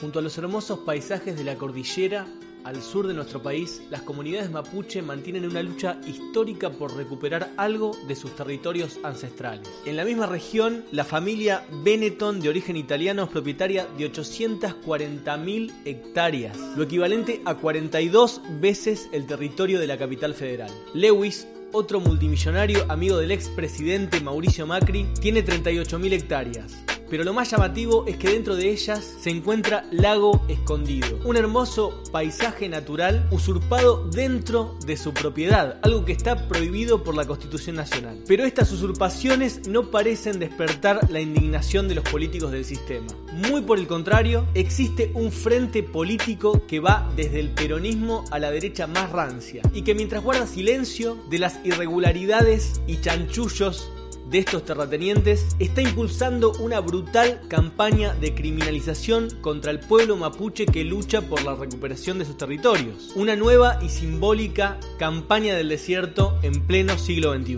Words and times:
Junto 0.00 0.18
a 0.18 0.22
los 0.22 0.36
hermosos 0.38 0.80
paisajes 0.80 1.36
de 1.36 1.44
la 1.44 1.54
cordillera, 1.54 2.26
al 2.64 2.82
sur 2.82 3.06
de 3.06 3.14
nuestro 3.14 3.40
país, 3.40 3.80
las 3.90 4.02
comunidades 4.02 4.50
mapuche 4.50 5.02
mantienen 5.02 5.46
una 5.46 5.62
lucha 5.62 6.00
histórica 6.04 6.70
por 6.70 6.96
recuperar 6.96 7.52
algo 7.56 7.96
de 8.08 8.16
sus 8.16 8.34
territorios 8.34 8.98
ancestrales. 9.04 9.68
En 9.86 9.96
la 9.96 10.04
misma 10.04 10.26
región, 10.26 10.84
la 10.90 11.04
familia 11.04 11.64
Benetton, 11.84 12.40
de 12.40 12.48
origen 12.48 12.76
italiano, 12.76 13.22
es 13.22 13.28
propietaria 13.28 13.86
de 13.96 14.10
840.000 14.10 15.72
hectáreas, 15.84 16.58
lo 16.76 16.82
equivalente 16.82 17.40
a 17.44 17.54
42 17.54 18.40
veces 18.60 19.08
el 19.12 19.26
territorio 19.26 19.78
de 19.78 19.86
la 19.86 19.96
capital 19.96 20.34
federal. 20.34 20.72
Lewis, 20.92 21.46
otro 21.70 22.00
multimillonario 22.00 22.84
amigo 22.88 23.18
del 23.18 23.30
expresidente 23.30 24.20
Mauricio 24.20 24.66
Macri, 24.66 25.06
tiene 25.20 25.44
38.000 25.44 26.12
hectáreas 26.14 26.84
pero 27.08 27.24
lo 27.24 27.32
más 27.32 27.50
llamativo 27.50 28.04
es 28.06 28.16
que 28.16 28.30
dentro 28.30 28.56
de 28.56 28.70
ellas 28.70 29.16
se 29.20 29.30
encuentra 29.30 29.86
Lago 29.90 30.44
Escondido, 30.48 31.18
un 31.24 31.36
hermoso 31.36 32.02
paisaje 32.12 32.68
natural 32.68 33.28
usurpado 33.30 34.08
dentro 34.10 34.76
de 34.86 34.96
su 34.96 35.12
propiedad, 35.12 35.78
algo 35.82 36.04
que 36.04 36.12
está 36.12 36.48
prohibido 36.48 37.02
por 37.02 37.14
la 37.14 37.26
Constitución 37.26 37.76
Nacional. 37.76 38.18
Pero 38.26 38.44
estas 38.44 38.72
usurpaciones 38.72 39.66
no 39.68 39.90
parecen 39.90 40.38
despertar 40.38 41.10
la 41.10 41.20
indignación 41.20 41.88
de 41.88 41.96
los 41.96 42.08
políticos 42.08 42.52
del 42.52 42.64
sistema. 42.64 43.06
Muy 43.48 43.62
por 43.62 43.78
el 43.78 43.86
contrario, 43.86 44.46
existe 44.54 45.10
un 45.14 45.32
frente 45.32 45.82
político 45.82 46.66
que 46.66 46.80
va 46.80 47.10
desde 47.16 47.40
el 47.40 47.50
peronismo 47.50 48.24
a 48.30 48.38
la 48.38 48.50
derecha 48.50 48.86
más 48.86 49.10
rancia 49.10 49.62
y 49.72 49.82
que 49.82 49.94
mientras 49.94 50.22
guarda 50.22 50.46
silencio 50.46 51.18
de 51.30 51.38
las 51.38 51.58
irregularidades 51.64 52.80
y 52.86 53.00
chanchullos 53.00 53.88
de 54.30 54.38
estos 54.38 54.64
terratenientes 54.64 55.56
está 55.58 55.82
impulsando 55.82 56.52
una 56.60 56.80
brutal 56.80 57.40
campaña 57.48 58.14
de 58.14 58.34
criminalización 58.34 59.28
contra 59.40 59.70
el 59.70 59.80
pueblo 59.80 60.16
mapuche 60.16 60.66
que 60.66 60.84
lucha 60.84 61.22
por 61.22 61.42
la 61.44 61.54
recuperación 61.54 62.18
de 62.18 62.24
sus 62.24 62.36
territorios. 62.36 63.12
Una 63.14 63.36
nueva 63.36 63.78
y 63.82 63.88
simbólica 63.88 64.78
campaña 64.98 65.54
del 65.54 65.68
desierto 65.68 66.38
en 66.42 66.66
pleno 66.66 66.98
siglo 66.98 67.34
XXI. 67.34 67.56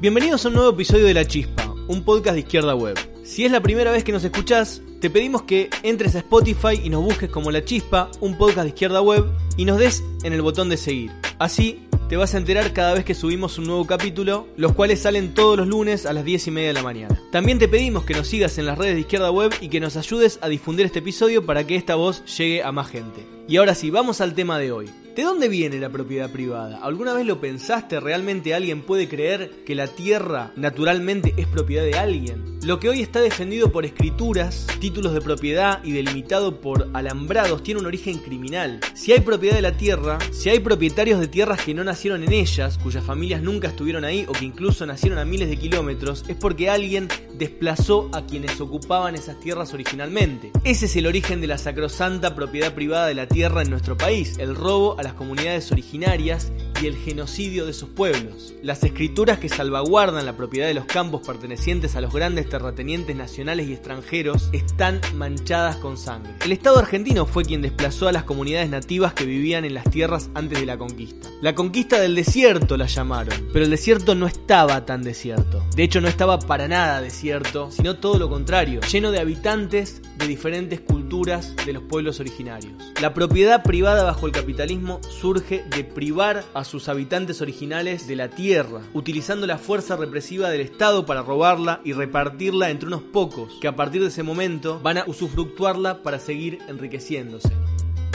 Bienvenidos 0.00 0.44
a 0.44 0.48
un 0.48 0.54
nuevo 0.54 0.70
episodio 0.70 1.06
de 1.06 1.14
La 1.14 1.24
Chispa, 1.24 1.74
un 1.88 2.04
podcast 2.04 2.34
de 2.34 2.40
izquierda 2.40 2.74
web. 2.74 2.96
Si 3.24 3.44
es 3.44 3.52
la 3.52 3.60
primera 3.60 3.90
vez 3.90 4.04
que 4.04 4.12
nos 4.12 4.24
escuchás, 4.24 4.80
te 5.00 5.10
pedimos 5.10 5.42
que 5.42 5.70
entres 5.82 6.14
a 6.14 6.18
Spotify 6.18 6.80
y 6.82 6.88
nos 6.88 7.04
busques 7.04 7.30
como 7.30 7.50
La 7.50 7.64
Chispa, 7.64 8.10
un 8.20 8.38
podcast 8.38 8.62
de 8.62 8.68
izquierda 8.68 9.00
web, 9.00 9.24
y 9.56 9.64
nos 9.64 9.78
des 9.78 10.02
en 10.22 10.32
el 10.32 10.42
botón 10.42 10.68
de 10.68 10.76
seguir. 10.76 11.10
Así 11.38 11.87
te 12.08 12.16
vas 12.16 12.34
a 12.34 12.38
enterar 12.38 12.72
cada 12.72 12.94
vez 12.94 13.04
que 13.04 13.14
subimos 13.14 13.58
un 13.58 13.66
nuevo 13.66 13.86
capítulo, 13.86 14.48
los 14.56 14.72
cuales 14.72 15.02
salen 15.02 15.34
todos 15.34 15.58
los 15.58 15.68
lunes 15.68 16.06
a 16.06 16.14
las 16.14 16.24
10 16.24 16.46
y 16.46 16.50
media 16.50 16.68
de 16.68 16.74
la 16.74 16.82
mañana. 16.82 17.20
También 17.30 17.58
te 17.58 17.68
pedimos 17.68 18.04
que 18.04 18.14
nos 18.14 18.28
sigas 18.28 18.56
en 18.56 18.64
las 18.64 18.78
redes 18.78 18.94
de 18.94 19.00
Izquierda 19.00 19.30
Web 19.30 19.52
y 19.60 19.68
que 19.68 19.80
nos 19.80 19.96
ayudes 19.96 20.38
a 20.40 20.48
difundir 20.48 20.86
este 20.86 21.00
episodio 21.00 21.44
para 21.44 21.66
que 21.66 21.76
esta 21.76 21.96
voz 21.96 22.24
llegue 22.38 22.62
a 22.62 22.72
más 22.72 22.88
gente. 22.88 23.26
Y 23.46 23.58
ahora 23.58 23.74
sí, 23.74 23.90
vamos 23.90 24.22
al 24.22 24.34
tema 24.34 24.58
de 24.58 24.72
hoy. 24.72 24.88
¿De 25.14 25.22
dónde 25.22 25.48
viene 25.48 25.78
la 25.80 25.90
propiedad 25.90 26.30
privada? 26.30 26.78
¿Alguna 26.82 27.12
vez 27.12 27.26
lo 27.26 27.40
pensaste? 27.40 28.00
¿Realmente 28.00 28.54
alguien 28.54 28.82
puede 28.82 29.08
creer 29.08 29.64
que 29.66 29.74
la 29.74 29.88
tierra 29.88 30.52
naturalmente 30.56 31.34
es 31.36 31.46
propiedad 31.46 31.84
de 31.84 31.98
alguien? 31.98 32.57
Lo 32.64 32.80
que 32.80 32.88
hoy 32.88 33.02
está 33.02 33.20
defendido 33.20 33.70
por 33.70 33.84
escrituras, 33.84 34.66
títulos 34.80 35.14
de 35.14 35.20
propiedad 35.20 35.82
y 35.84 35.92
delimitado 35.92 36.60
por 36.60 36.90
alambrados 36.92 37.62
tiene 37.62 37.78
un 37.80 37.86
origen 37.86 38.18
criminal. 38.18 38.80
Si 38.94 39.12
hay 39.12 39.20
propiedad 39.20 39.54
de 39.54 39.62
la 39.62 39.76
tierra, 39.76 40.18
si 40.32 40.50
hay 40.50 40.58
propietarios 40.58 41.20
de 41.20 41.28
tierras 41.28 41.62
que 41.62 41.72
no 41.72 41.84
nacieron 41.84 42.24
en 42.24 42.32
ellas, 42.32 42.76
cuyas 42.76 43.04
familias 43.04 43.42
nunca 43.42 43.68
estuvieron 43.68 44.04
ahí 44.04 44.26
o 44.28 44.32
que 44.32 44.44
incluso 44.44 44.84
nacieron 44.86 45.20
a 45.20 45.24
miles 45.24 45.48
de 45.48 45.56
kilómetros, 45.56 46.24
es 46.26 46.34
porque 46.34 46.68
alguien 46.68 47.06
desplazó 47.34 48.10
a 48.12 48.26
quienes 48.26 48.60
ocupaban 48.60 49.14
esas 49.14 49.38
tierras 49.38 49.72
originalmente. 49.72 50.50
Ese 50.64 50.86
es 50.86 50.96
el 50.96 51.06
origen 51.06 51.40
de 51.40 51.46
la 51.46 51.58
sacrosanta 51.58 52.34
propiedad 52.34 52.74
privada 52.74 53.06
de 53.06 53.14
la 53.14 53.28
tierra 53.28 53.62
en 53.62 53.70
nuestro 53.70 53.96
país, 53.96 54.36
el 54.38 54.56
robo 54.56 54.98
a 54.98 55.04
las 55.04 55.14
comunidades 55.14 55.70
originarias 55.70 56.52
y 56.82 56.86
el 56.86 56.96
genocidio 56.96 57.66
de 57.66 57.72
sus 57.72 57.88
pueblos. 57.88 58.54
Las 58.62 58.82
escrituras 58.84 59.38
que 59.38 59.48
salvaguardan 59.48 60.26
la 60.26 60.36
propiedad 60.36 60.66
de 60.66 60.74
los 60.74 60.84
campos 60.84 61.26
pertenecientes 61.26 61.96
a 61.96 62.00
los 62.00 62.12
grandes 62.12 62.48
terratenientes 62.48 63.16
nacionales 63.16 63.68
y 63.68 63.72
extranjeros 63.72 64.48
están 64.52 65.00
manchadas 65.14 65.76
con 65.76 65.96
sangre. 65.96 66.34
El 66.44 66.52
Estado 66.52 66.78
argentino 66.78 67.26
fue 67.26 67.44
quien 67.44 67.62
desplazó 67.62 68.08
a 68.08 68.12
las 68.12 68.24
comunidades 68.24 68.70
nativas 68.70 69.14
que 69.14 69.24
vivían 69.24 69.64
en 69.64 69.74
las 69.74 69.90
tierras 69.90 70.30
antes 70.34 70.60
de 70.60 70.66
la 70.66 70.78
conquista. 70.78 71.28
La 71.40 71.54
conquista 71.54 72.00
del 72.00 72.14
desierto 72.14 72.76
la 72.76 72.86
llamaron, 72.86 73.48
pero 73.52 73.64
el 73.64 73.70
desierto 73.70 74.14
no 74.14 74.26
estaba 74.26 74.84
tan 74.84 75.02
desierto. 75.02 75.64
De 75.74 75.82
hecho, 75.82 76.00
no 76.00 76.08
estaba 76.08 76.38
para 76.38 76.68
nada 76.68 77.00
desierto, 77.00 77.70
sino 77.70 77.96
todo 77.96 78.18
lo 78.18 78.28
contrario, 78.28 78.80
lleno 78.82 79.10
de 79.10 79.20
habitantes 79.20 80.02
de 80.16 80.26
diferentes 80.26 80.80
culturas 80.80 80.97
de 81.08 81.72
los 81.72 81.82
pueblos 81.84 82.20
originarios. 82.20 82.74
La 83.00 83.14
propiedad 83.14 83.62
privada 83.62 84.04
bajo 84.04 84.26
el 84.26 84.32
capitalismo 84.32 85.00
surge 85.08 85.64
de 85.74 85.82
privar 85.82 86.44
a 86.52 86.64
sus 86.64 86.88
habitantes 86.88 87.40
originales 87.40 88.06
de 88.06 88.16
la 88.16 88.28
tierra, 88.28 88.82
utilizando 88.92 89.46
la 89.46 89.56
fuerza 89.56 89.96
represiva 89.96 90.50
del 90.50 90.60
Estado 90.60 91.06
para 91.06 91.22
robarla 91.22 91.80
y 91.82 91.94
repartirla 91.94 92.68
entre 92.68 92.88
unos 92.88 93.02
pocos, 93.02 93.54
que 93.60 93.68
a 93.68 93.74
partir 93.74 94.02
de 94.02 94.08
ese 94.08 94.22
momento 94.22 94.80
van 94.82 94.98
a 94.98 95.04
usufructuarla 95.06 96.02
para 96.02 96.18
seguir 96.18 96.58
enriqueciéndose. 96.68 97.50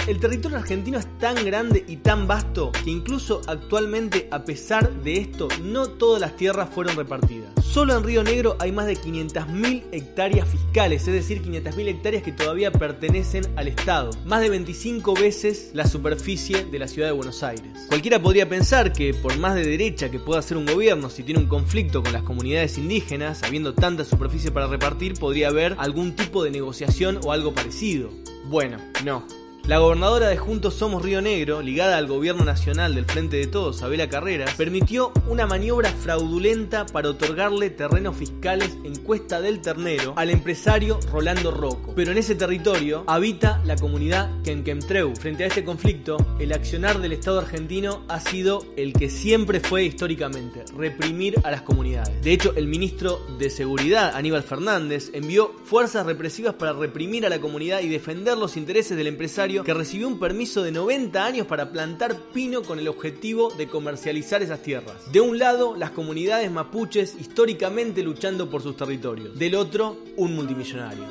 El 0.06 0.20
territorio 0.20 0.58
argentino 0.58 1.00
es 1.00 1.08
tan 1.18 1.46
grande 1.46 1.86
y 1.88 1.96
tan 1.96 2.28
vasto 2.28 2.74
que 2.84 2.92
incluso 2.92 3.40
actualmente, 3.48 4.28
a 4.32 4.44
pesar 4.44 4.92
de 5.02 5.16
esto, 5.16 5.48
no 5.62 5.88
todas 5.88 6.20
las 6.20 6.36
tierras 6.36 6.70
fueron 6.70 6.98
repartidas. 6.98 7.50
Solo 7.64 7.96
en 7.96 8.04
Río 8.04 8.22
Negro 8.22 8.58
hay 8.60 8.74
más 8.74 8.86
de 8.86 8.98
500.000 8.98 9.84
hectáreas 9.94 10.50
fiscales, 10.50 11.08
es 11.08 11.14
decir, 11.14 11.42
500.000 11.42 11.88
hectáreas 11.88 12.22
que 12.22 12.34
todavía 12.34 12.70
pertenecen 12.70 13.46
al 13.56 13.70
Estado, 13.70 14.10
más 14.26 14.42
de 14.42 14.50
25 14.50 15.14
veces 15.14 15.72
la 15.74 15.88
superficie 15.88 16.66
de 16.66 16.80
la 16.80 16.90
ciudad 16.90 17.08
de 17.08 17.14
Buenos 17.14 17.42
Aires. 17.42 17.86
Cualquiera 17.88 18.22
podría 18.22 18.50
pensar 18.50 18.92
que 18.92 19.14
por 19.14 19.38
más 19.38 19.56
de 19.56 19.66
derecha 19.66 20.12
que 20.12 20.20
pueda 20.20 20.42
ser 20.42 20.58
un 20.58 20.66
gobierno, 20.66 21.10
si 21.10 21.24
tiene 21.24 21.40
un 21.40 21.48
conflicto 21.48 22.04
con 22.04 22.12
las 22.12 22.24
comunidades 22.24 22.78
indígenas, 22.78 23.42
habiendo 23.44 23.74
tanta 23.74 24.04
superficie 24.04 24.52
para 24.52 24.68
repartir, 24.68 25.14
podría 25.14 25.48
haber 25.48 25.78
algún 25.80 26.14
tipo 26.14 26.44
de 26.44 26.52
negociación 26.52 27.22
o 27.24 27.32
algo 27.32 27.54
parecido. 27.54 28.10
Bueno, 28.50 28.78
no. 29.06 29.26
La 29.66 29.78
gobernadora 29.78 30.28
de 30.28 30.36
Juntos 30.36 30.74
Somos 30.74 31.02
Río 31.02 31.22
Negro, 31.22 31.62
ligada 31.62 31.96
al 31.98 32.06
gobierno 32.06 32.44
nacional 32.44 32.96
del 32.96 33.06
Frente 33.06 33.38
de 33.38 33.48
Todos, 33.48 33.82
Abela 33.82 34.10
Carreras, 34.10 34.56
permitió 34.56 35.14
una 35.26 35.48
maniobra 35.48 35.90
fraudulenta 35.90 36.86
para 36.86 37.08
otorgarle 37.08 37.70
terrenos 37.70 38.18
fiscales 38.18 38.78
en 38.84 38.94
Cuesta 38.98 39.40
del 39.40 39.62
Ternero 39.62 40.16
al 40.18 40.32
empresario 40.32 41.00
Rolando 41.10 41.50
Rocco. 41.52 41.94
Pero 41.96 42.12
en 42.12 42.18
ese 42.18 42.36
territorio 42.36 43.06
habita 43.08 43.62
la 43.64 43.78
comunidad 43.78 44.30
Quenquemtreu. 44.44 45.16
Frente 45.16 45.46
a 45.46 45.48
este 45.48 45.64
conflicto, 45.64 46.18
el 46.40 46.52
accionar 46.52 47.00
del 47.00 47.14
Estado 47.14 47.40
argentino 47.40 48.04
ha 48.10 48.20
sido 48.20 48.66
el 48.76 48.92
que 48.92 49.10
siempre 49.10 49.62
fue 49.62 49.86
históricamente, 49.86 50.66
reprimir 50.76 51.40
a 51.46 51.52
las 51.52 51.62
comunidades. 51.62 52.22
De 52.22 52.34
hecho, 52.34 52.52
el 52.58 52.68
ministro 52.68 53.26
de 53.40 53.50
Seguridad, 53.50 54.14
Aníbal 54.14 54.44
Fernández, 54.44 55.10
envió 55.14 55.54
fuerzas 55.64 56.06
represivas 56.06 56.56
para 56.56 56.74
reprimir 56.74 57.26
a 57.26 57.30
la 57.30 57.40
comunidad 57.40 57.80
y 57.80 57.88
defender 57.88 58.38
los 58.38 58.58
intereses 58.58 58.98
del 58.98 59.08
empresario 59.08 59.53
que 59.62 59.74
recibió 59.74 60.08
un 60.08 60.20
permiso 60.20 60.64
de 60.64 60.72
90 60.72 61.24
años 61.24 61.48
para 61.48 61.72
plantar 61.72 62.16
pino 62.34 62.64
con 62.64 62.80
el 62.80 62.88
objetivo 62.88 63.52
de 63.52 63.68
comercializar 63.68 64.42
esas 64.42 64.64
tierras. 64.64 65.12
De 65.12 65.22
un 65.22 65.38
lado, 65.38 65.76
las 65.76 65.92
comunidades 65.92 66.50
mapuches 66.50 67.16
históricamente 67.20 68.02
luchando 68.02 68.50
por 68.50 68.64
sus 68.64 68.76
territorios. 68.76 69.38
Del 69.38 69.56
otro, 69.56 69.98
un 70.18 70.36
multimillonario. 70.36 71.06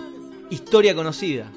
Historia 0.51 0.95
conocida. 0.95 1.53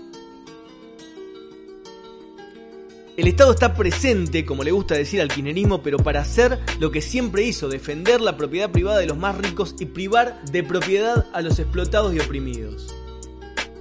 El 3.17 3.27
Estado 3.27 3.53
está 3.53 3.73
presente, 3.73 4.45
como 4.45 4.65
le 4.65 4.71
gusta 4.71 4.95
decir 4.95 5.21
al 5.21 5.29
kirchnerismo, 5.29 5.81
pero 5.81 5.97
para 5.97 6.19
hacer 6.19 6.59
lo 6.81 6.91
que 6.91 7.01
siempre 7.01 7.43
hizo, 7.43 7.69
defender 7.69 8.19
la 8.19 8.35
propiedad 8.35 8.71
privada 8.71 8.99
de 8.99 9.05
los 9.05 9.17
más 9.17 9.37
ricos 9.37 9.73
y 9.79 9.85
privar 9.85 10.43
de 10.51 10.63
propiedad 10.63 11.25
a 11.31 11.41
los 11.41 11.57
explotados 11.57 12.13
y 12.13 12.19
oprimidos. 12.19 12.93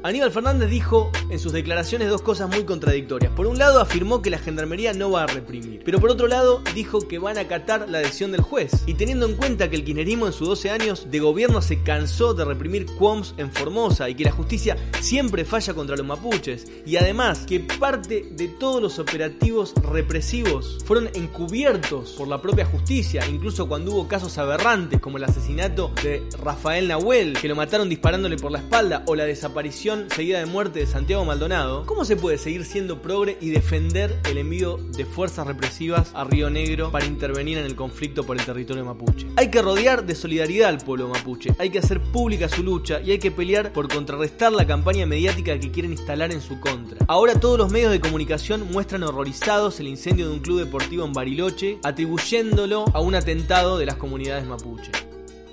Aníbal 0.05 0.31
Fernández 0.33 0.69
dijo 0.69 1.11
en 1.31 1.39
sus 1.39 1.55
declaraciones 1.55 2.11
dos 2.11 2.21
cosas 2.21 2.51
muy 2.51 2.65
contradictorias. 2.65 3.33
Por 3.33 3.47
un 3.47 3.57
lado 3.57 3.81
afirmó 3.81 4.21
que 4.21 4.29
la 4.29 4.37
gendarmería 4.37 4.93
no 4.93 5.11
va 5.11 5.23
a 5.23 5.27
reprimir, 5.27 5.81
pero 5.83 5.99
por 5.99 6.11
otro 6.11 6.27
lado 6.27 6.63
dijo 6.75 7.09
que 7.09 7.19
van 7.19 7.39
a 7.39 7.41
acatar 7.41 7.89
la 7.89 8.01
decisión 8.01 8.31
del 8.31 8.43
juez. 8.43 8.83
Y 8.85 8.93
teniendo 8.93 9.25
en 9.25 9.35
cuenta 9.35 9.71
que 9.71 9.77
el 9.77 9.85
kirchnerismo 9.85 10.27
en 10.27 10.35
sus 10.35 10.47
12 10.47 10.71
años 10.71 11.11
de 11.11 11.21
gobierno 11.21 11.63
se 11.63 11.83
cansó 11.83 12.35
de 12.35 12.45
reprimir 12.45 12.85
quoms 12.99 13.33
en 13.39 13.51
Formosa 13.51 14.11
y 14.11 14.15
que 14.15 14.25
la 14.25 14.33
justicia 14.33 14.77
siempre 15.01 15.47
falla 15.47 15.73
contra 15.73 15.97
los 15.97 16.05
mapuches, 16.05 16.67
y 16.85 16.97
además 16.97 17.47
que 17.47 17.61
parte 17.61 18.29
de 18.31 18.49
todos 18.49 18.83
los 18.83 18.99
operativos 18.99 19.73
represivos 19.91 20.81
fueron 20.85 21.09
encubiertos 21.15 22.11
por 22.11 22.29
la 22.29 22.43
propia 22.43 22.67
justicia, 22.67 23.27
incluso 23.27 23.67
cuando 23.67 23.93
hubo 23.93 24.07
casos 24.07 24.37
aberrantes 24.37 25.01
como 25.01 25.17
el 25.17 25.25
asesinato 25.25 25.93
de 26.03 26.29
Rafael 26.43 26.89
Nahuel, 26.89 27.39
que 27.41 27.49
lo 27.49 27.57
mataron 27.57 27.89
disparándole 27.89 28.37
por 28.37 28.53
la 28.53 28.59
espalda, 28.59 29.03
o 29.07 29.15
la 29.15 29.25
desaparición 29.25 29.94
seguida 30.11 30.39
de 30.39 30.47
muerte 30.47 30.81
de 30.81 30.87
Santiago 30.87 31.25
Maldonado, 31.25 31.85
¿cómo 31.87 32.05
se 32.05 32.17
puede 32.17 32.39
seguir 32.39 32.65
siendo 32.65 33.01
progre 33.01 33.39
y 33.41 33.51
defender 33.51 34.19
el 34.29 34.39
envío 34.39 34.77
de 34.77 35.05
fuerzas 35.05 35.47
represivas 35.47 36.11
a 36.15 36.25
Río 36.25 36.51
Negro 36.51 36.91
para 36.91 37.07
intervenir 37.07 37.59
en 37.59 37.65
el 37.65 37.77
conflicto 37.77 38.25
por 38.25 38.39
el 38.39 38.45
territorio 38.45 38.85
mapuche? 38.85 39.27
Hay 39.37 39.51
que 39.51 39.63
rodear 39.63 40.05
de 40.05 40.15
solidaridad 40.15 40.69
al 40.69 40.79
pueblo 40.79 41.09
mapuche, 41.09 41.55
hay 41.59 41.71
que 41.71 41.79
hacer 41.79 42.01
pública 42.01 42.49
su 42.49 42.63
lucha 42.63 43.01
y 43.01 43.13
hay 43.13 43.19
que 43.19 43.31
pelear 43.31 43.73
por 43.73 43.89
contrarrestar 43.89 44.53
la 44.53 44.67
campaña 44.67 45.07
mediática 45.07 45.59
que 45.59 45.71
quieren 45.71 45.93
instalar 45.93 46.33
en 46.33 46.41
su 46.41 46.61
contra. 46.61 47.05
Ahora 47.09 47.39
todos 47.39 47.59
los 47.59 47.71
medios 47.71 47.93
de 47.93 48.01
comunicación 48.01 48.67
muestran 48.73 49.03
horrorizados 49.03 49.81
el 49.81 49.89
incendio 49.89 50.29
de 50.29 50.35
un 50.35 50.41
club 50.41 50.61
deportivo 50.61 51.05
en 51.05 51.13
Bariloche, 51.13 51.79
atribuyéndolo 51.83 52.85
a 52.93 53.01
un 53.01 53.15
atentado 53.15 53.79
de 53.79 53.87
las 53.87 53.97
comunidades 53.97 54.47
mapuche. 54.47 54.91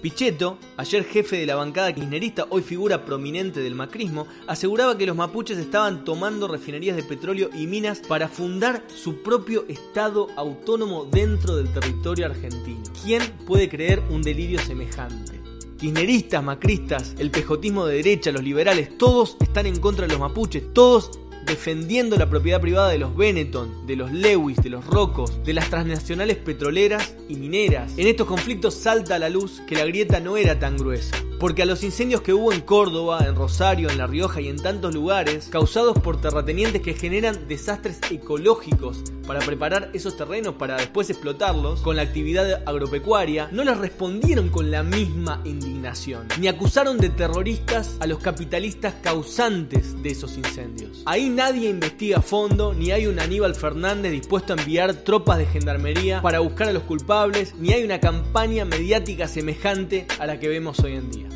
Pichetto, 0.01 0.57
ayer 0.77 1.03
jefe 1.03 1.37
de 1.37 1.45
la 1.45 1.55
bancada 1.55 1.93
kirchnerista, 1.93 2.47
hoy 2.49 2.63
figura 2.63 3.05
prominente 3.05 3.59
del 3.59 3.75
macrismo, 3.75 4.25
aseguraba 4.47 4.97
que 4.97 5.05
los 5.05 5.15
mapuches 5.15 5.59
estaban 5.59 6.03
tomando 6.03 6.47
refinerías 6.47 6.95
de 6.95 7.03
petróleo 7.03 7.51
y 7.53 7.67
minas 7.67 7.99
para 7.99 8.27
fundar 8.27 8.83
su 8.87 9.21
propio 9.21 9.65
estado 9.67 10.29
autónomo 10.35 11.05
dentro 11.05 11.55
del 11.55 11.71
territorio 11.71 12.25
argentino. 12.25 12.81
¿Quién 13.03 13.21
puede 13.45 13.69
creer 13.69 14.01
un 14.09 14.23
delirio 14.23 14.59
semejante? 14.59 15.39
Kirchneristas, 15.77 16.43
macristas, 16.43 17.15
el 17.19 17.29
pejotismo 17.29 17.85
de 17.85 17.97
derecha, 17.97 18.31
los 18.31 18.43
liberales, 18.43 18.97
todos 18.97 19.37
están 19.39 19.67
en 19.67 19.79
contra 19.79 20.07
de 20.07 20.13
los 20.13 20.19
mapuches, 20.19 20.73
todos 20.73 21.11
defendiendo 21.45 22.17
la 22.17 22.29
propiedad 22.29 22.61
privada 22.61 22.89
de 22.89 22.99
los 22.99 23.15
Benetton, 23.15 23.85
de 23.87 23.95
los 23.95 24.11
Lewis, 24.11 24.57
de 24.57 24.69
los 24.69 24.85
Rocos, 24.85 25.43
de 25.43 25.53
las 25.53 25.69
transnacionales 25.69 26.37
petroleras 26.37 27.15
y 27.27 27.35
mineras. 27.35 27.93
En 27.97 28.07
estos 28.07 28.27
conflictos 28.27 28.75
salta 28.75 29.15
a 29.15 29.19
la 29.19 29.29
luz 29.29 29.61
que 29.67 29.75
la 29.75 29.85
grieta 29.85 30.19
no 30.19 30.37
era 30.37 30.59
tan 30.59 30.77
gruesa, 30.77 31.15
porque 31.41 31.63
a 31.63 31.65
los 31.65 31.83
incendios 31.83 32.21
que 32.21 32.35
hubo 32.35 32.53
en 32.53 32.61
Córdoba, 32.61 33.25
en 33.27 33.33
Rosario, 33.33 33.89
en 33.89 33.97
La 33.97 34.05
Rioja 34.05 34.41
y 34.41 34.47
en 34.47 34.61
tantos 34.61 34.93
lugares, 34.93 35.47
causados 35.51 35.97
por 35.97 36.21
terratenientes 36.21 36.83
que 36.83 36.93
generan 36.93 37.47
desastres 37.47 37.99
ecológicos 38.11 39.01
para 39.25 39.39
preparar 39.39 39.89
esos 39.93 40.15
terrenos 40.15 40.53
para 40.53 40.77
después 40.77 41.09
explotarlos 41.09 41.81
con 41.81 41.95
la 41.95 42.03
actividad 42.03 42.61
agropecuaria, 42.67 43.49
no 43.51 43.63
les 43.63 43.75
respondieron 43.75 44.49
con 44.49 44.69
la 44.69 44.83
misma 44.83 45.41
indignación, 45.43 46.27
ni 46.39 46.47
acusaron 46.47 46.99
de 46.99 47.09
terroristas 47.09 47.97
a 47.99 48.05
los 48.05 48.19
capitalistas 48.19 48.93
causantes 49.01 49.99
de 50.03 50.11
esos 50.11 50.37
incendios. 50.37 51.01
Ahí 51.07 51.27
nadie 51.29 51.69
investiga 51.69 52.17
a 52.17 52.21
fondo, 52.21 52.75
ni 52.75 52.91
hay 52.91 53.07
un 53.07 53.19
Aníbal 53.19 53.55
Fernández 53.55 54.11
dispuesto 54.11 54.53
a 54.53 54.57
enviar 54.57 54.93
tropas 54.93 55.39
de 55.39 55.47
gendarmería 55.47 56.21
para 56.21 56.39
buscar 56.39 56.69
a 56.69 56.73
los 56.73 56.83
culpables, 56.83 57.55
ni 57.55 57.73
hay 57.73 57.83
una 57.83 57.99
campaña 57.99 58.63
mediática 58.63 59.27
semejante 59.27 60.05
a 60.19 60.27
la 60.27 60.39
que 60.39 60.47
vemos 60.47 60.79
hoy 60.81 60.93
en 60.93 61.09
día. 61.09 61.30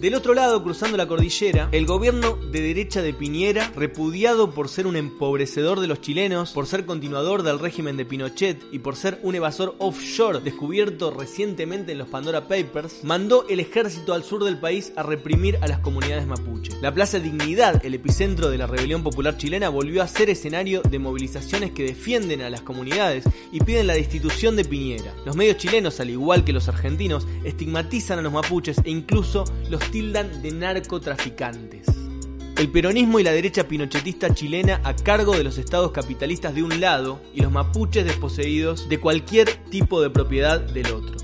Del 0.00 0.14
otro 0.14 0.32
lado, 0.32 0.62
cruzando 0.62 0.96
la 0.96 1.06
cordillera, 1.06 1.68
el 1.72 1.84
gobierno 1.84 2.38
de 2.50 2.62
derecha 2.62 3.02
de 3.02 3.12
Piñera, 3.12 3.70
repudiado 3.76 4.52
por 4.52 4.70
ser 4.70 4.86
un 4.86 4.96
empobrecedor 4.96 5.78
de 5.78 5.88
los 5.88 6.00
chilenos, 6.00 6.52
por 6.52 6.66
ser 6.66 6.86
continuador 6.86 7.42
del 7.42 7.58
régimen 7.58 7.98
de 7.98 8.06
Pinochet 8.06 8.62
y 8.72 8.78
por 8.78 8.96
ser 8.96 9.20
un 9.22 9.34
evasor 9.34 9.74
offshore 9.76 10.40
descubierto 10.40 11.10
recientemente 11.10 11.92
en 11.92 11.98
los 11.98 12.08
Pandora 12.08 12.48
Papers, 12.48 13.04
mandó 13.04 13.46
el 13.50 13.60
ejército 13.60 14.14
al 14.14 14.24
sur 14.24 14.42
del 14.42 14.58
país 14.58 14.94
a 14.96 15.02
reprimir 15.02 15.58
a 15.60 15.68
las 15.68 15.80
comunidades 15.80 16.26
mapuche. 16.26 16.72
La 16.80 16.94
Plaza 16.94 17.18
Dignidad, 17.18 17.84
el 17.84 17.92
epicentro 17.92 18.48
de 18.48 18.56
la 18.56 18.66
rebelión 18.66 19.02
popular 19.02 19.36
chilena, 19.36 19.68
volvió 19.68 20.02
a 20.02 20.08
ser 20.08 20.30
escenario 20.30 20.80
de 20.80 20.98
movilizaciones 20.98 21.72
que 21.72 21.84
defienden 21.84 22.40
a 22.40 22.48
las 22.48 22.62
comunidades 22.62 23.24
y 23.52 23.60
piden 23.60 23.86
la 23.86 23.94
destitución 23.94 24.56
de 24.56 24.64
Piñera. 24.64 25.14
Los 25.26 25.36
medios 25.36 25.58
chilenos, 25.58 26.00
al 26.00 26.08
igual 26.08 26.42
que 26.42 26.54
los 26.54 26.68
argentinos, 26.68 27.26
estigmatizan 27.44 28.18
a 28.18 28.22
los 28.22 28.32
mapuches 28.32 28.78
e 28.82 28.90
incluso 28.90 29.44
los 29.68 29.89
tildan 29.90 30.42
de 30.42 30.52
narcotraficantes. 30.52 31.86
El 32.56 32.70
peronismo 32.70 33.18
y 33.18 33.22
la 33.22 33.32
derecha 33.32 33.66
pinochetista 33.66 34.34
chilena 34.34 34.80
a 34.84 34.94
cargo 34.94 35.36
de 35.36 35.44
los 35.44 35.56
estados 35.58 35.92
capitalistas 35.92 36.54
de 36.54 36.62
un 36.62 36.80
lado 36.80 37.20
y 37.34 37.40
los 37.40 37.50
mapuches 37.50 38.04
desposeídos 38.04 38.88
de 38.88 39.00
cualquier 39.00 39.48
tipo 39.70 40.02
de 40.02 40.10
propiedad 40.10 40.60
del 40.60 40.92
otro. 40.92 41.16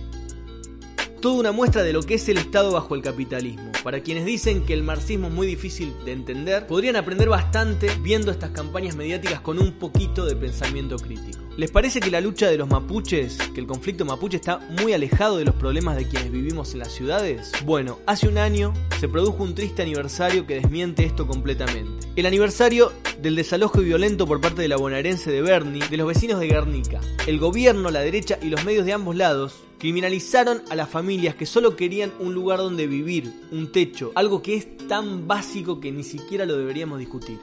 Toda 1.20 1.40
una 1.40 1.52
muestra 1.52 1.82
de 1.82 1.92
lo 1.92 2.02
que 2.02 2.14
es 2.14 2.28
el 2.28 2.38
Estado 2.38 2.72
bajo 2.72 2.94
el 2.94 3.02
capitalismo. 3.02 3.70
Para 3.86 4.00
quienes 4.00 4.24
dicen 4.24 4.64
que 4.64 4.74
el 4.74 4.82
marxismo 4.82 5.28
es 5.28 5.32
muy 5.32 5.46
difícil 5.46 5.94
de 6.04 6.10
entender, 6.10 6.66
podrían 6.66 6.96
aprender 6.96 7.28
bastante 7.28 7.88
viendo 8.02 8.32
estas 8.32 8.50
campañas 8.50 8.96
mediáticas 8.96 9.40
con 9.40 9.60
un 9.60 9.74
poquito 9.74 10.26
de 10.26 10.34
pensamiento 10.34 10.96
crítico. 10.96 11.38
¿Les 11.56 11.70
parece 11.70 12.00
que 12.00 12.10
la 12.10 12.20
lucha 12.20 12.50
de 12.50 12.58
los 12.58 12.68
mapuches, 12.68 13.38
que 13.54 13.60
el 13.60 13.68
conflicto 13.68 14.04
mapuche 14.04 14.38
está 14.38 14.58
muy 14.82 14.92
alejado 14.92 15.36
de 15.38 15.44
los 15.44 15.54
problemas 15.54 15.96
de 15.96 16.08
quienes 16.08 16.32
vivimos 16.32 16.72
en 16.72 16.80
las 16.80 16.90
ciudades? 16.90 17.52
Bueno, 17.64 18.00
hace 18.06 18.26
un 18.26 18.38
año 18.38 18.74
se 18.98 19.08
produjo 19.08 19.44
un 19.44 19.54
triste 19.54 19.82
aniversario 19.82 20.48
que 20.48 20.56
desmiente 20.56 21.04
esto 21.04 21.28
completamente. 21.28 22.08
El 22.16 22.26
aniversario 22.26 22.92
del 23.26 23.34
desalojo 23.34 23.80
violento 23.80 24.24
por 24.24 24.40
parte 24.40 24.62
de 24.62 24.68
la 24.68 24.76
bonaerense 24.76 25.32
de 25.32 25.42
Bernie, 25.42 25.82
de 25.90 25.96
los 25.96 26.06
vecinos 26.06 26.38
de 26.38 26.46
Guernica. 26.46 27.00
El 27.26 27.40
gobierno, 27.40 27.90
la 27.90 27.98
derecha 27.98 28.38
y 28.40 28.50
los 28.50 28.64
medios 28.64 28.86
de 28.86 28.92
ambos 28.92 29.16
lados 29.16 29.64
criminalizaron 29.80 30.62
a 30.70 30.76
las 30.76 30.88
familias 30.88 31.34
que 31.34 31.44
solo 31.44 31.74
querían 31.74 32.12
un 32.20 32.34
lugar 32.34 32.60
donde 32.60 32.86
vivir, 32.86 33.32
un 33.50 33.72
techo, 33.72 34.12
algo 34.14 34.42
que 34.42 34.54
es 34.54 34.76
tan 34.86 35.26
básico 35.26 35.80
que 35.80 35.90
ni 35.90 36.04
siquiera 36.04 36.46
lo 36.46 36.56
deberíamos 36.56 37.00
discutir 37.00 37.40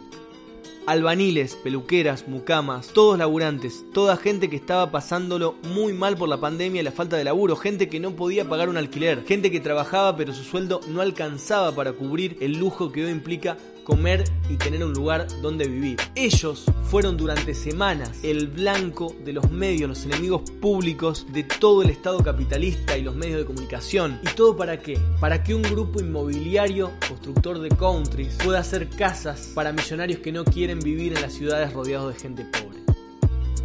albaniles, 0.85 1.55
peluqueras, 1.55 2.27
mucamas, 2.27 2.87
todos 2.89 3.17
laburantes, 3.17 3.85
toda 3.93 4.17
gente 4.17 4.49
que 4.49 4.57
estaba 4.57 4.91
pasándolo 4.91 5.55
muy 5.73 5.93
mal 5.93 6.17
por 6.17 6.27
la 6.27 6.41
pandemia 6.41 6.81
y 6.81 6.83
la 6.83 6.91
falta 6.91 7.15
de 7.15 7.23
laburo, 7.23 7.55
gente 7.55 7.87
que 7.87 7.99
no 7.99 8.15
podía 8.15 8.47
pagar 8.49 8.69
un 8.69 8.77
alquiler, 8.77 9.23
gente 9.25 9.51
que 9.51 9.61
trabajaba 9.61 10.17
pero 10.17 10.33
su 10.33 10.43
sueldo 10.43 10.81
no 10.87 11.01
alcanzaba 11.01 11.73
para 11.73 11.93
cubrir 11.93 12.37
el 12.41 12.57
lujo 12.57 12.91
que 12.91 13.05
hoy 13.05 13.11
implica 13.11 13.57
comer 13.83 14.23
y 14.49 14.55
tener 14.55 14.83
un 14.83 14.93
lugar 14.93 15.27
donde 15.41 15.67
vivir. 15.67 15.97
Ellos 16.15 16.65
fueron 16.89 17.17
durante 17.17 17.53
semanas 17.53 18.23
el 18.23 18.47
blanco 18.47 19.15
de 19.23 19.33
los 19.33 19.51
medios, 19.51 19.89
los 19.89 20.05
enemigos 20.05 20.49
públicos 20.61 21.25
de 21.31 21.43
todo 21.43 21.81
el 21.81 21.89
Estado 21.89 22.23
capitalista 22.23 22.97
y 22.97 23.03
los 23.03 23.15
medios 23.15 23.39
de 23.39 23.45
comunicación. 23.45 24.19
¿Y 24.23 24.35
todo 24.35 24.55
para 24.55 24.79
qué? 24.79 24.99
Para 25.19 25.43
que 25.43 25.55
un 25.55 25.61
grupo 25.63 25.99
inmobiliario, 25.99 26.91
constructor 27.07 27.59
de 27.59 27.69
countries, 27.69 28.35
pueda 28.43 28.59
hacer 28.59 28.89
casas 28.89 29.51
para 29.53 29.71
millonarios 29.71 30.19
que 30.19 30.31
no 30.31 30.43
quieren 30.43 30.79
vivir 30.79 31.13
en 31.13 31.21
las 31.21 31.33
ciudades 31.33 31.73
rodeados 31.73 32.13
de 32.13 32.19
gente 32.19 32.45
pobre. 32.45 32.72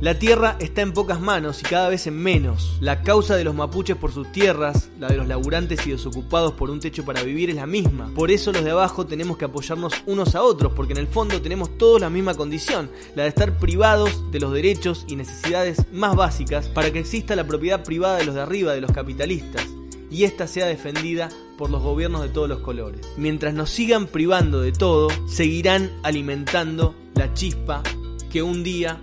La 0.01 0.17
tierra 0.17 0.57
está 0.61 0.83
en 0.83 0.93
pocas 0.93 1.21
manos 1.21 1.61
y 1.61 1.65
cada 1.65 1.89
vez 1.89 2.07
en 2.07 2.17
menos. 2.17 2.79
La 2.81 3.03
causa 3.03 3.35
de 3.35 3.43
los 3.43 3.57
mapuches 3.57 3.97
por 3.97 4.13
sus 4.13 4.31
tierras, 4.31 4.91
la 5.01 5.09
de 5.09 5.17
los 5.17 5.27
laburantes 5.27 5.85
y 5.89 5.91
desocupados 5.91 6.53
por 6.53 6.71
un 6.71 6.79
techo 6.79 7.05
para 7.05 7.25
vivir 7.25 7.51
es 7.51 7.57
la 7.57 7.67
misma. 7.67 8.09
Por 8.15 8.31
eso 8.31 8.53
los 8.53 8.63
de 8.63 8.71
abajo 8.71 9.07
tenemos 9.07 9.37
que 9.37 9.47
apoyarnos 9.47 9.93
unos 10.07 10.37
a 10.37 10.45
otros, 10.45 10.73
porque 10.75 10.93
en 10.93 11.01
el 11.01 11.09
fondo 11.09 11.43
tenemos 11.43 11.77
todos 11.79 12.01
la 12.01 12.11
misma 12.11 12.35
condición, 12.35 12.89
la 13.17 13.25
de 13.25 13.31
estar 13.31 13.59
privados 13.59 14.31
de 14.31 14.39
los 14.39 14.53
derechos 14.53 15.05
y 15.09 15.17
necesidades 15.17 15.93
más 15.93 16.15
básicas 16.15 16.69
para 16.69 16.93
que 16.93 17.01
exista 17.01 17.35
la 17.35 17.49
propiedad 17.49 17.83
privada 17.83 18.19
de 18.19 18.25
los 18.25 18.37
de 18.37 18.43
arriba, 18.43 18.75
de 18.75 18.81
los 18.81 18.93
capitalistas, 18.93 19.67
y 20.13 20.23
esta 20.23 20.47
sea 20.47 20.67
defendida 20.67 21.29
por 21.57 21.71
los 21.71 21.83
gobiernos 21.83 22.23
de 22.23 22.29
todos 22.29 22.49
los 22.49 22.61
colores. 22.61 23.01
Mientras 23.17 23.53
nos 23.53 23.71
sigan 23.71 24.07
privando 24.07 24.61
de 24.61 24.71
todo, 24.71 25.09
seguirán 25.27 25.91
alimentando 26.05 26.95
la 27.17 27.35
chispa 27.35 27.83
que 28.31 28.43
un 28.43 28.63
día 28.63 29.03